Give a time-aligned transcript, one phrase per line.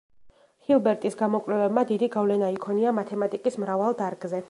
[0.69, 4.39] ჰილბერტის გამოკვლევებმა დიდი გავლენა იქონია მათემატიკის მრავალ დარგზე.